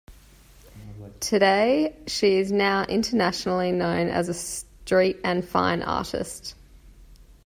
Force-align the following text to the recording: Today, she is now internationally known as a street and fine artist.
Today, 1.19 1.95
she 2.07 2.37
is 2.39 2.51
now 2.51 2.81
internationally 2.85 3.71
known 3.71 4.07
as 4.07 4.29
a 4.29 4.33
street 4.33 5.19
and 5.23 5.47
fine 5.47 5.83
artist. 5.83 6.55